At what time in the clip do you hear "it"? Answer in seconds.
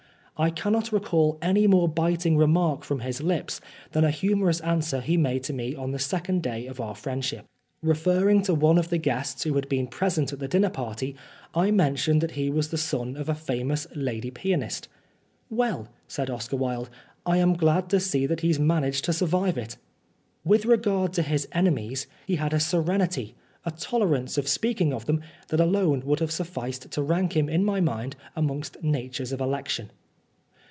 19.59-19.77